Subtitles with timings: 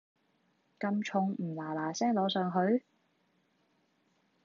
[0.79, 2.83] 咁重唔嗱嗱聲攞上去？